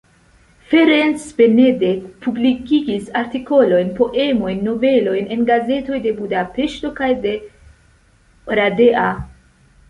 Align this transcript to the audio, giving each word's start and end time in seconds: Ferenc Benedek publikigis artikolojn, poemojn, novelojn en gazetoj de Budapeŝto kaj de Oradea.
Ferenc 0.69 1.25
Benedek 1.41 2.07
publikigis 2.27 3.11
artikolojn, 3.19 3.91
poemojn, 3.99 4.63
novelojn 4.69 5.29
en 5.37 5.45
gazetoj 5.51 6.01
de 6.07 6.15
Budapeŝto 6.23 6.93
kaj 7.03 7.11
de 7.27 7.37
Oradea. 8.57 9.07